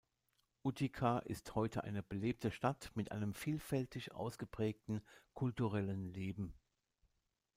[0.63, 5.03] Utica ist heute eine belebte Stadt mit einem vielfältig ausgeprägten
[5.35, 6.55] kulturellen Leben.